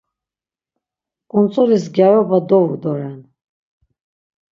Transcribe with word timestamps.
Ǩuntzulis 1.29 1.85
gyaroba 1.95 2.39
dovu 2.49 2.75
doren. 2.83 3.19